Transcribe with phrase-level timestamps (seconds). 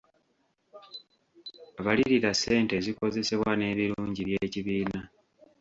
[1.85, 4.99] Balirira ssente ezikozesebwa n’ebirungi by’ekibiina.